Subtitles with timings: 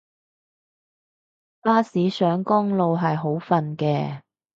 [1.61, 4.21] 巴士上公路係好瞓嘅